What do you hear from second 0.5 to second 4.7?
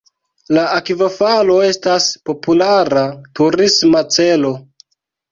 La akvofalo estas populara turisma celo.